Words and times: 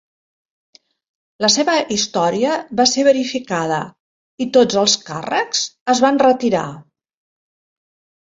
La 1.43 1.49
seva 1.55 1.73
història 1.95 2.55
va 2.79 2.85
ser 2.93 3.03
verificada 3.07 3.77
i 4.45 4.49
tots 4.57 4.79
els 4.83 4.95
càrrecs 5.09 5.61
es 5.95 6.01
van 6.07 6.19
retirar. 6.25 6.65